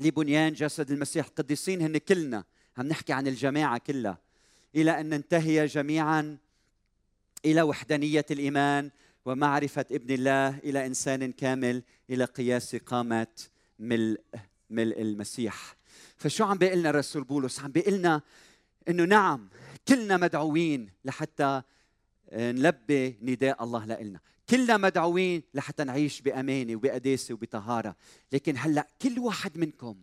[0.00, 1.26] لبنيان جسد المسيح.
[1.26, 2.44] القديسين هن كلنا
[2.76, 4.18] عم نحكي عن الجماعة كلها.
[4.76, 6.38] إلى أن ننتهي جميعا
[7.44, 8.90] إلى وحدانية الإيمان
[9.24, 13.26] ومعرفة ابن الله إلى إنسان كامل إلى قياس قامة
[13.78, 14.20] ملء
[14.70, 15.76] ملء المسيح.
[16.16, 18.22] فشو عم بيقول لنا الرسول بولس؟ عم بيقول لنا
[18.88, 19.48] إنه نعم
[19.88, 21.62] كلنا مدعوين لحتى
[22.32, 27.96] نلبي نداء الله لنا كلنا مدعوين لحتى نعيش بأمانة وبقداسة وبطهارة.
[28.32, 29.96] لكن هلأ كل واحد منكم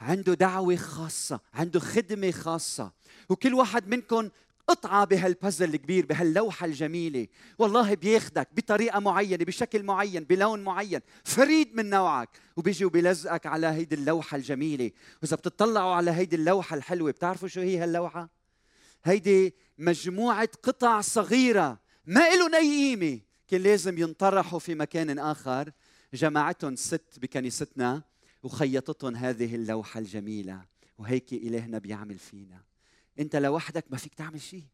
[0.00, 2.92] عنده دعوة خاصة عنده خدمة خاصة.
[3.28, 4.28] وكل واحد منكم
[4.66, 7.26] قطعة بهالبازل الكبير بهاللوحة الجميلة.
[7.58, 12.28] والله بياخدك بطريقة معينة بشكل معين بلون معين فريد من نوعك.
[12.56, 14.90] وبيجي وبيلزقك على هيدي اللوحة الجميلة.
[15.22, 18.28] وإذا بتطلعوا على هيدي اللوحة الحلوة بتعرفوا شو هي هاللوحة؟
[19.04, 23.20] هيدي مجموعة قطع صغيرة ما إلهم أي قيمة.
[23.48, 25.72] كان لازم ينطرحوا في مكان آخر.
[26.14, 28.02] جماعتهم ست بكنيستنا
[28.42, 30.64] وخيطتهم هذه اللوحة الجميلة.
[30.98, 32.71] وهيك إلهنا بيعمل فينا.
[33.18, 34.64] انت لوحدك ما فيك تعمل شيء.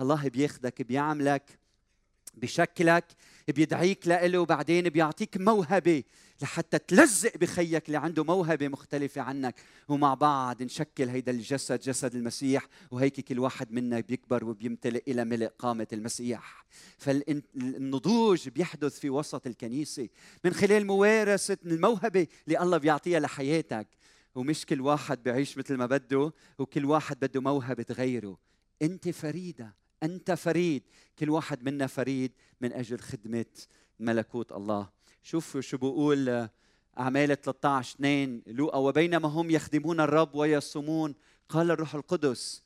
[0.00, 1.58] الله بياخدك بيعملك
[2.34, 3.04] بشكلك
[3.48, 6.02] بيدعيك لإله وبعدين بيعطيك موهبة
[6.42, 9.54] لحتى تلزق بخيك اللي عنده موهبة مختلفة عنك.
[9.88, 15.46] ومع بعض نشكل هيدا الجسد جسد المسيح وهيك كل واحد منا بيكبر وبيمتلئ إلى ملء
[15.58, 16.64] قامة المسيح.
[16.98, 20.08] فالنضوج بيحدث في وسط الكنيسة.
[20.44, 23.86] من خلال موارسة الموهبة اللي الله بيعطيها لحياتك
[24.34, 28.38] ومش كل واحد بيعيش مثل ما بده وكل واحد بده موهبة غيره.
[28.82, 30.82] أنت فريدة أنت فريد.
[31.18, 33.44] كل واحد منا فريد من أجل خدمة
[34.00, 34.88] ملكوت الله.
[35.22, 36.48] شوفوا شو بقول
[36.98, 41.14] أعمال 13 2 لوقا وبينما هم يخدمون الرب ويصومون
[41.48, 42.62] قال الروح القدس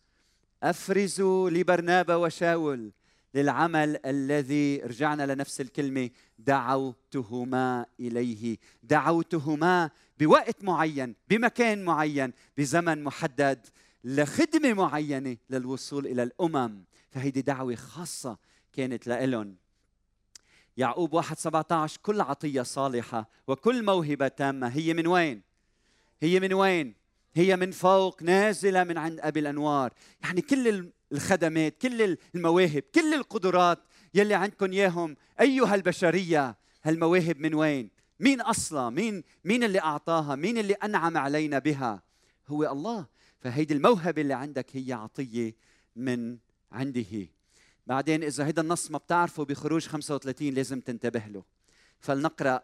[0.62, 2.92] أفرزوا لبرنابا وشاول.
[3.36, 8.56] للعمل الذي رجعنا لنفس الكلمة دعوتهما إليه.
[8.82, 13.66] دعوتهما بوقت معين بمكان معين بزمن محدد
[14.04, 16.84] لخدمة معينة للوصول إلى الأمم.
[17.10, 18.38] فهيدي دعوة خاصة
[18.72, 19.56] كانت لإلهم
[20.76, 24.68] يعقوب واحد 17 كل عطية صالحة وكل موهبة تامة.
[24.68, 25.42] هي من وين؟
[26.20, 26.94] هي من وين؟
[27.34, 29.92] هي من فوق نازلة من عند أبي الأنوار.
[30.22, 33.78] يعني كل الخدمات كل المواهب كل القدرات
[34.14, 35.16] يلي عندكم إياهم.
[35.40, 37.90] أيها البشرية هالمواهب من وين؟
[38.20, 42.02] مين أصلا؟ مين مين اللي أعطاها؟ مين اللي أنعم علينا بها؟
[42.48, 43.06] هو الله.
[43.38, 45.54] فهيدي الموهبة اللي عندك هي عطية
[45.96, 46.38] من
[46.72, 47.28] عنده.
[47.86, 51.44] بعدين إذا هيدا النص ما بتعرفه بخروج 35 لازم تنتبه له.
[52.00, 52.62] فلنقرأ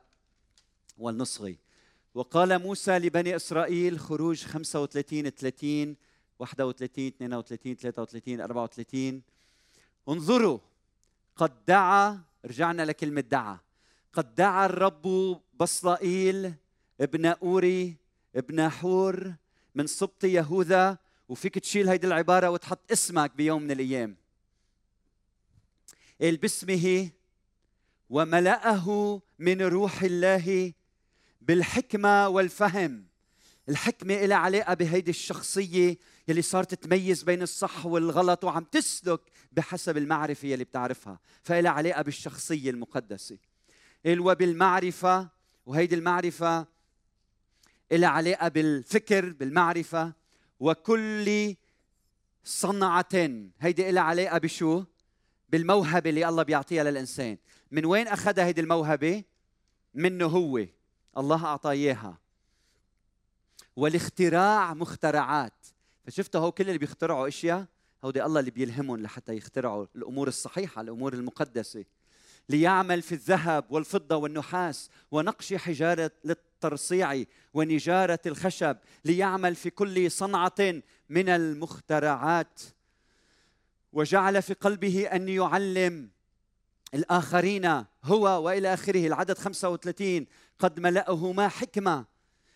[0.98, 1.58] ولنصغي.
[2.14, 5.96] وقال موسى لبني إسرائيل خروج 35 30
[6.38, 9.22] 31 32 33 34
[10.08, 10.58] انظروا
[11.36, 13.58] قد دعا رجعنا لكلمة دعا.
[14.12, 16.54] قد دعا الرب بصلائيل
[17.00, 17.96] ابن أوري
[18.36, 19.34] ابن حور
[19.74, 20.98] من سبط يهوذا.
[21.28, 24.16] وفيك تشيل هيدي العبارة وتحط اسمك بيوم من الأيام.
[26.20, 27.10] قال باسمه
[28.10, 30.72] وملأه من روح الله
[31.40, 33.04] بالحكمة والفهم.
[33.68, 39.20] الحكمة إلى علاقة بهيدي الشخصية يلي صارت تميز بين الصح والغلط وعم تسلك
[39.52, 41.18] بحسب المعرفة يلي بتعرفها.
[41.42, 43.38] فإلى علاقة بالشخصية المقدسة.
[44.06, 45.28] وبالمعرفة
[45.66, 46.66] وهيدي المعرفة
[47.92, 50.12] إلى علاقة بالفكر بالمعرفة
[50.60, 51.56] وكل
[52.44, 54.84] صنعة هيدي إلى علاقة بشو؟
[55.48, 57.38] بالموهبة اللي الله بيعطيها للإنسان.
[57.70, 59.24] من وين أخذها هيدي الموهبة؟
[59.94, 60.66] منه هو.
[61.18, 62.18] الله أعطاه إياها.
[63.76, 65.61] والاختراع مخترعات.
[66.04, 67.66] فشفتوا هو كل اللي بيخترعوا اشياء
[68.04, 71.84] هودي الله اللي بيلهمهم لحتى يخترعوا الأمور الصحيحة الأمور المقدسة.
[72.48, 77.22] ليعمل في الذهب والفضة والنحاس ونقش حجارة للترصيع
[77.54, 78.76] ونجارة الخشب.
[79.04, 82.60] ليعمل في كل صنعة من المخترعات.
[83.92, 86.10] وجعل في قلبه أن يعلم
[86.94, 89.06] الآخرين هو وإلى آخره.
[89.06, 90.26] العدد 35
[90.58, 92.04] قد ملأهما حكمة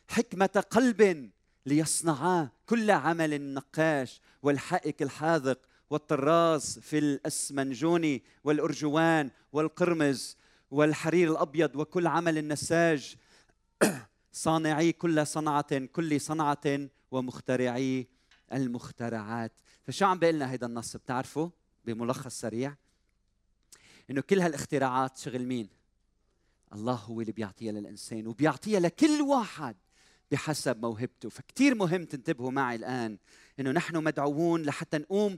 [0.09, 1.31] حكمة قلب
[1.67, 5.59] ليصنعا كل عمل النقاش والحائك الحاذق
[5.91, 10.37] والطراز في الأسمنجوني والأرجوان والقرمز
[10.71, 13.17] والحرير الأبيض وكل عمل النساج.
[14.33, 18.07] صانعي كل صنعة كل صنعة ومخترعي
[18.53, 19.53] المخترعات.
[19.83, 21.49] فشو عم بيقول لنا هيدا النص بتعرفوا؟
[21.85, 22.75] بملخص سريع.
[24.11, 25.69] إنه كل هالاختراعات شغل مين؟
[26.73, 29.77] الله هو اللي بيعطيها للإنسان وبيعطيها لكل واحد.
[30.31, 31.29] بحسب موهبته.
[31.29, 33.19] فكتير مهم تنتبهوا معي الآن
[33.61, 35.37] إنه نحن مدعوون لحتى نقوم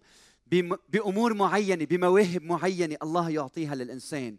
[0.88, 4.36] بأمور معينة بمواهب معينة الله يعطيها للإنسان.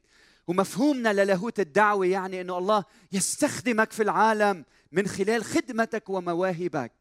[0.48, 6.92] ومفهومنا للاهوت الدعوة يعني إنه الله يستخدمك في العالم من خلال خدمتك ومواهبك.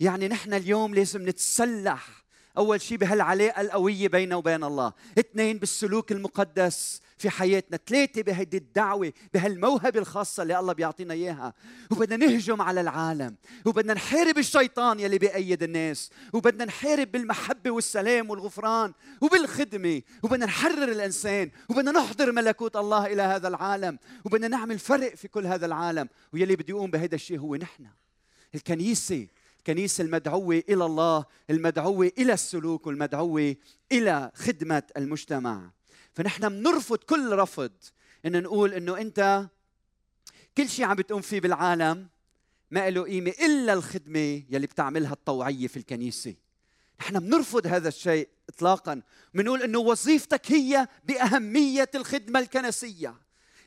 [0.00, 2.24] يعني نحن اليوم لازم نتسلح
[2.56, 4.92] أول شيء بهالعلاقة القوية بيننا وبين الله.
[5.18, 7.00] اثنين بالسلوك المقدس.
[7.24, 7.78] في حياتنا.
[7.86, 11.54] ثلاثة بهيدي الدعوة بهالموهبة الخاصة اللي الله بيعطينا إياها.
[11.90, 13.36] وبدنا نهجم على العالم.
[13.64, 16.10] وبدنا نحارب الشيطان يلي بيأيد الناس.
[16.32, 20.02] وبدنا نحارب بالمحبة والسلام والغفران وبالخدمة.
[20.22, 21.50] وبدنا نحرر الإنسان.
[21.68, 23.98] وبدنا نحضر ملكوت الله إلى هذا العالم.
[24.24, 26.08] وبدنا نعمل فرق في كل هذا العالم.
[26.32, 27.86] ويلي بده يقوم بهذا الشيء هو نحن.
[28.54, 29.26] الكنيسة
[29.58, 33.56] الكنيسة المدعوة إلى الله المدعوة إلى السلوك والمدعوة
[33.92, 35.70] إلى خدمة المجتمع.
[36.14, 37.72] فنحن بنرفض كل رفض
[38.26, 39.48] إن نقول إنه أنت
[40.56, 42.08] كل شيء عم بتقوم فيه بالعالم
[42.70, 46.34] ما له قيمة إلا الخدمة يلي بتعملها الطوعية في الكنيسة.
[47.00, 49.02] نحن بنرفض هذا الشيء اطلاقا.
[49.34, 53.14] بنقول إنه وظيفتك هي بأهمية الخدمة الكنسية.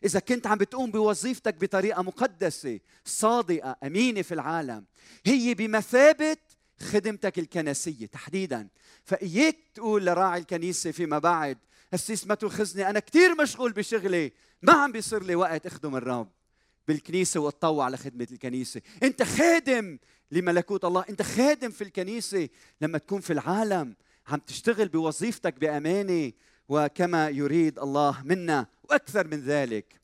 [0.06, 4.86] إذا كنت عم بتقوم بوظيفتك بطريقة مقدسة صادقة أمينة في العالم
[5.26, 6.38] هي بمثابة
[6.80, 8.68] خدمتك الكنسية تحديدا.
[9.04, 11.58] فإياك تقول لراعي الكنيسة فيما بعد
[11.94, 14.32] السيس ما تؤخذني أنا كثير مشغول بشغلي.
[14.62, 16.30] ما عم بيصير لي وقت أخدم الرب.
[16.88, 18.82] بالكنيسة وأتطوع على خدمه الكنيسة.
[19.04, 19.98] أنت خادم
[20.32, 21.06] لملكوت الله.
[21.10, 22.50] أنت خادم في الكنيسة.
[22.82, 23.96] لما تكون في العالم
[24.28, 26.32] عم تشتغل بوظيفتك بأمانة
[26.70, 30.02] وكما يريد الله منا وأكثر من ذلك.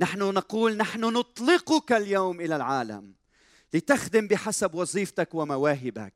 [0.00, 3.14] نحن نقول نحن نطلقك اليوم إلى العالم
[3.74, 6.14] لتخدم بحسب وظيفتك ومواهبك.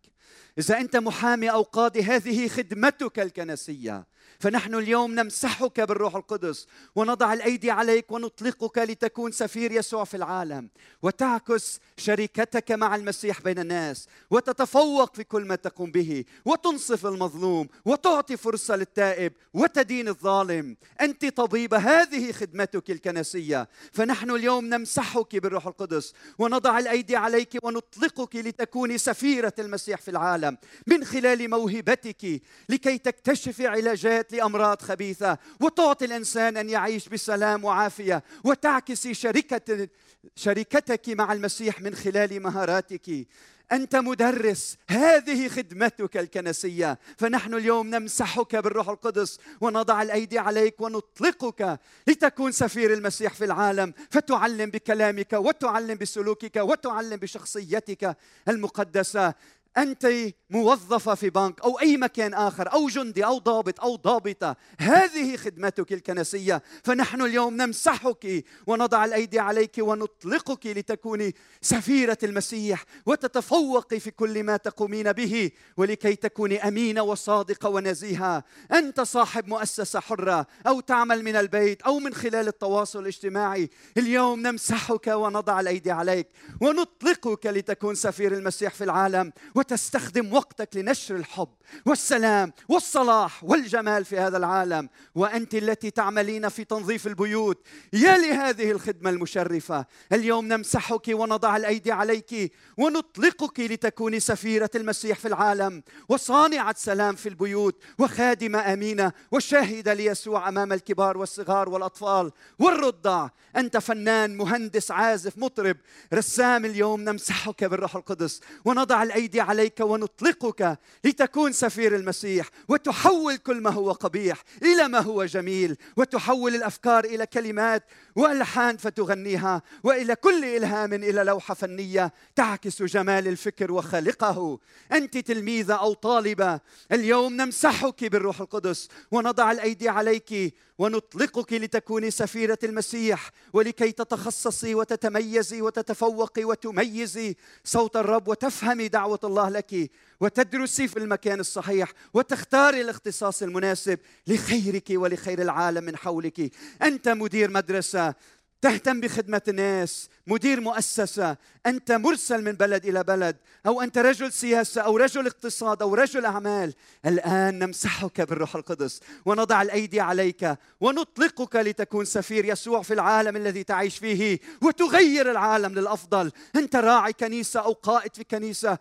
[0.58, 4.06] إذا أنت محامي أو قاضي هذه خدمتك الكنسية.
[4.38, 6.66] فنحن اليوم نمسحك بالروح القدس
[6.96, 10.70] ونضع الأيدي عليك ونطلقك لتكون سفير يسوع في العالم.
[11.02, 14.08] وتعكس شركتك مع المسيح بين الناس.
[14.30, 16.24] وتتفوق في كل ما تقوم به.
[16.44, 17.68] وتنصف المظلوم.
[17.84, 19.32] وتعطي فرصة للتائب.
[19.54, 20.76] وتدين الظالم.
[21.00, 21.76] أنت طبيبة.
[21.78, 23.68] هذه خدمتك الكنسية.
[23.92, 26.12] فنحن اليوم نمسحك بالروح القدس.
[26.38, 30.58] ونضع الأيدي عليك ونطلقك لتكوني سفيرة المسيح في العالم.
[30.86, 39.14] من خلال موهبتك لكي تكتشفي علاجات لأمراض خبيثة وتعطي الإنسان أن يعيش بسلام وعافية وتعكسي
[39.14, 39.88] شركه
[40.37, 43.26] شركتك مع المسيح من خلال مهاراتك.
[43.72, 46.98] أنت مدرس هذه خدمتك الكنسية.
[47.18, 53.94] فنحن اليوم نمسحك بالروح القدس ونضع الأيدي عليك ونطلقك لتكون سفير المسيح في العالم.
[54.11, 58.16] فتعلم بكلامك وتعلم بسلوكك وتعلم بشخصيتك
[58.48, 59.35] المقدسة.
[59.78, 60.09] أنت
[60.50, 64.56] موظفه في بنك أو أي مكان آخر أو جندي أو ضابط أو ضابطة.
[64.78, 66.62] هذه خدمتك الكنسية.
[66.85, 75.12] فنحن اليوم نمسحك ونضع الأيدي عليك ونطلقك لتكوني سفيرة المسيح وتتفوقي في كل ما تقومين
[75.12, 78.44] به ولكي تكوني امينه وصادقه ونزيهة.
[78.72, 83.70] أنت صاحب مؤسسة حرة أو تعمل من البيت أو من خلال التواصل الاجتماعي.
[83.96, 86.28] اليوم نمسحك ونضع الأيدي عليك
[86.61, 89.33] ونطلقك لتكون سفير المسيح في العالم.
[89.60, 91.48] وتستخدم وقتك لنشر الحب
[91.86, 94.88] والسلام والصلاح والجمال في هذا العالم.
[95.14, 97.66] وأنت التي تعملين في تنظيف البيوت.
[97.92, 99.86] يا لهذه الخدمة المشرفة.
[100.12, 107.82] اليوم نمسحك ونضع الأيدي عليك ونطلقك لتكوني سفيرة المسيح في العالم وصانعه سلام في البيوت
[107.98, 113.28] وخادمه أمينة وشاهده ليسوع أمام الكبار والصغار والأطفال والرضع.
[113.56, 115.76] أنت فنان مهندس عازف مطرب
[116.14, 116.64] رسام.
[116.64, 123.92] اليوم نمسحك بالروح القدس ونضع الأيدي عليك ونطلقك لتكون سفير المسيح وتحول كل ما هو
[123.92, 127.84] قبيح إلى ما هو جميل وتحول الأفكار إلى كلمات
[128.16, 134.59] وألحان فتغنيها وإلى كل إلهام إلى لوحة فنية تعكس جمال الفكر وخالقه.
[134.92, 136.61] أنت تلميذة أو طالبة
[136.92, 146.44] اليوم نمسحك بالروح القدس ونضع الأيدي عليك ونطلقك لتكوني سفيرة المسيح ولكي تتخصصي وتتميزي وتتفوقي
[146.44, 153.99] وتميزي صوت الرب وتفهمي دعوة الله الله لك وتدرسي في المكان الصحيح وتختاري الاختصاص المناسب
[154.26, 156.53] لخيرك ولخير العالم من حولك.
[156.82, 158.14] أنت مدير مدرسة
[158.62, 161.36] تهتم بخدمة الناس مدير مؤسسة
[161.66, 163.36] أنت مرسل من بلد إلى بلد
[163.66, 166.74] أو أنت رجل سياسة أو رجل اقتصاد أو رجل أعمال.
[167.07, 173.99] الآن نمسحك بالروح القدس ونضع الأيدي عليك ونطلقك لتكون سفير يسوع في العالم الذي تعيش
[173.99, 176.32] فيه وتغير العالم للأفضل.
[176.57, 178.78] أنت راعي كنيسة أو قائد في كنيسة.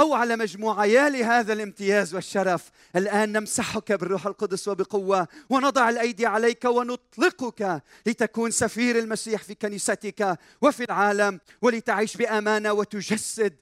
[0.00, 2.70] أو على مجموعة يا لهذا الامتياز والشرف.
[2.96, 10.84] الآن نمسحك بالروح القدس وبقوة ونضع الأيدي عليك ونطلقك لتكون سفير المسيح في كنيستك وفي
[10.84, 13.56] العالم ولتعيش بأمانة وتجسد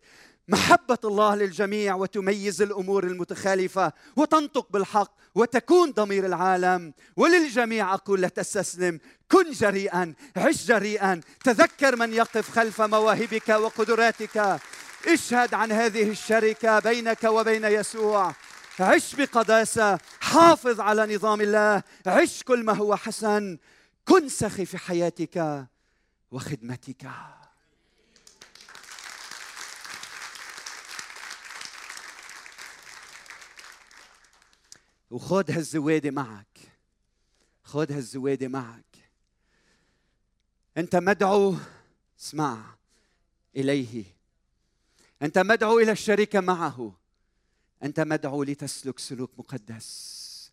[0.49, 6.93] محبة الله للجميع وتميز الأمور المتخالفة وتنطق بالحق وتكون ضمير العالم.
[7.17, 9.01] وللجميع أقول لا تستسلم.
[9.33, 11.21] كن جريئا عش جريئا.
[11.45, 14.61] تذكر من يقف خلف مواهبك وقدراتك.
[15.07, 18.35] اشهد عن هذه الشركة بينك وبين يسوع.
[18.81, 21.83] عش بقداسة حافظ على نظام الله.
[22.07, 23.59] عش كل ما هو حسن.
[24.05, 25.67] كن سخي في حياتك
[26.31, 27.11] وخدمتك.
[35.11, 36.59] وخذ هالزواده معك.
[37.65, 38.85] خذ هالزواده معك.
[40.77, 41.57] أنت مدعو
[42.21, 42.59] اسمع
[43.57, 44.18] إليه.
[45.23, 46.93] أنت مدعو إلى الشركة معه.
[47.83, 50.51] أنت مدعو لتسلك سلوك مقدس.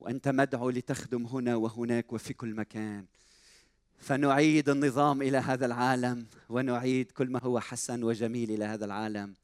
[0.00, 3.04] وأنت مدعو لتخدم هنا وهناك وفي كل مكان.
[3.98, 9.34] فنعيد النظام إلى هذا العالم ونعيد كل ما هو حسن وجميل إلى هذا العالم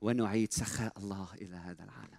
[0.00, 2.18] ونعيد سخاء الله إلى هذا العالم.